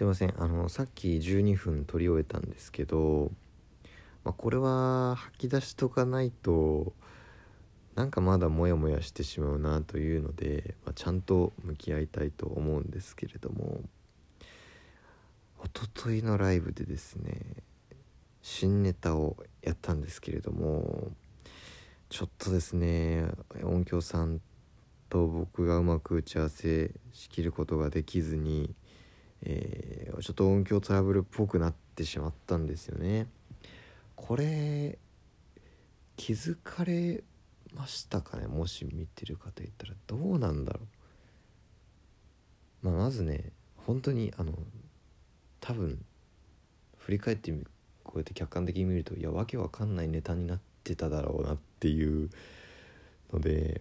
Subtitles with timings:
[0.00, 0.34] すいません。
[0.38, 3.30] あのさっき12分撮り終えたんですけど、
[4.24, 6.94] まあ、これは吐き出しとかないと
[7.96, 13.82] なんかまだモヤモヤしてしまうなというので、まあ、ちゃんと向き合いたいと思うんですけれども
[15.62, 17.38] 一昨日のライブでですね
[18.40, 21.10] 新ネタをやったんですけれども
[22.08, 23.26] ちょっとですね
[23.62, 24.40] 音響さん
[25.10, 28.74] と僕がうまく打ち合わせしきることができずに、
[29.42, 33.26] えー、ちょっと音響トラブルっぽくなってしまったんですよね。
[34.16, 34.98] これ
[36.16, 37.24] 気づかれ
[37.74, 38.46] ましたかね？
[38.46, 40.80] もし見てる方いたらどうなんだろ
[42.82, 42.88] う？
[42.88, 43.52] まあ、まずね
[43.86, 44.52] 本当にあの
[45.60, 46.04] 多分
[46.98, 47.64] 振り返ってみ
[48.02, 52.30] こうやって客観的に見るといやわけわかんないネタになってただろうなっていう
[53.32, 53.80] ので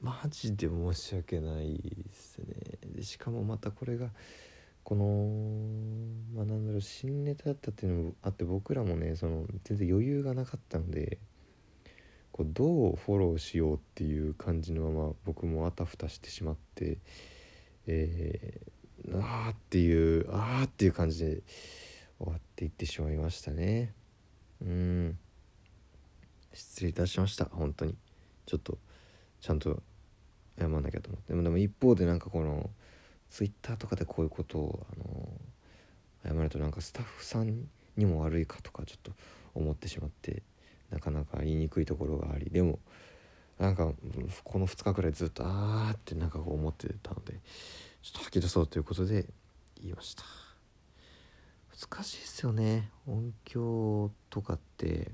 [0.00, 2.46] マジで申し訳ないですね
[2.94, 4.08] でしかもまたこれが
[4.90, 5.04] この
[6.34, 11.18] まあなんだろう新ネタだったっていうのもあって僕らもねその全然余裕がなかったので
[12.32, 16.98] こうどうフォローしようっていう感じのまま僕もあたふたしてしまって
[17.86, 21.42] えー、あーっていうあーっていう感じで
[22.18, 23.94] 終わっていってしまいましたね。
[24.60, 25.18] うん。
[26.52, 27.94] 失礼いたしました本当に。
[28.44, 28.76] ちょっと
[29.40, 29.82] ちゃんと
[30.58, 31.28] 謝んなきゃと思って。
[31.28, 32.70] でもでも一方でなんかこの
[33.30, 39.12] ツイッターとかでこういうことをあの謝るとなんかスタッフさんにも悪いかとかちょっと
[39.54, 40.42] 思ってしまって
[40.90, 42.78] なかなか言いにくいところがありでも
[43.58, 43.92] なんか
[44.44, 47.34] この2日くらいずっとあーってなんかこう思ってたので
[48.02, 49.26] ちょっと吐き出そうということで
[49.80, 50.24] 言いました。
[51.88, 52.90] 難しいですよね。
[53.06, 55.12] 音響とかって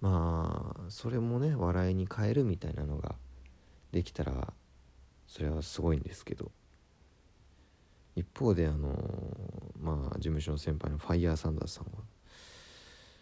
[0.00, 3.14] まあそれもね笑いに変えるみたいなのが
[3.92, 4.52] できたら
[5.32, 6.52] それはすごいんですけど。
[8.14, 8.90] 一方であの
[9.80, 11.92] まあ事務所の先輩のファイヤーサンダーさんは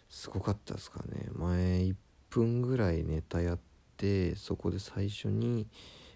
[0.09, 1.29] すごかったですかね。
[1.31, 1.95] 前1
[2.29, 3.59] 分ぐらいネタやっ
[3.95, 5.67] てそこで最初に、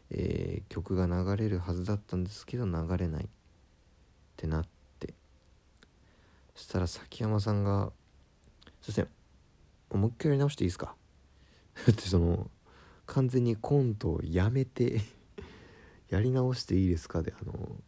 [0.09, 3.27] えー、曲が流れるはずだったんですけど流れないっ
[4.35, 4.65] てなっ
[4.99, 5.13] て。
[6.55, 7.93] そしたら崎山さんが
[8.83, 9.01] 「すいませ
[9.97, 10.93] んもう一回やり直していいですか？
[11.89, 12.51] ってその
[13.05, 14.99] 完全にコントをやめて
[16.09, 17.81] やり直していいですかであの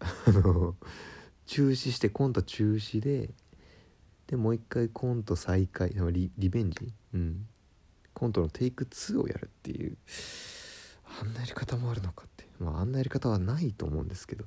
[0.00, 0.76] あの
[1.46, 3.30] 中止してコント中止で
[4.28, 6.92] でもう一回コント再開リリベンジ？
[7.14, 7.46] うん。
[8.12, 9.96] コントのテイク2をやるっていう
[11.20, 12.46] あんなやり方もあるのかって。
[12.58, 14.44] まああんなやり方はないと思うんですけど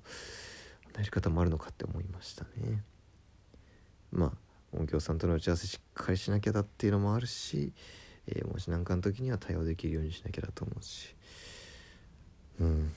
[0.85, 2.83] あんなやり方もあるのかって思いましたね。
[4.11, 7.73] まあ音響さんとの打ち合わせしっかりしなきゃだっていうのもあるし、
[8.27, 11.15] えー、もし何かの時には対応できるようにしなきゃだと思うし。
[12.61, 12.85] うん。
[12.85, 12.89] っ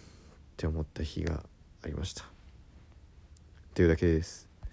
[0.59, 1.43] て思った日が
[1.83, 2.25] ありました。
[3.75, 4.54] というだけです。